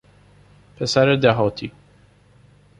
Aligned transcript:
پسر 0.77 1.15
دهاتی 1.15 1.71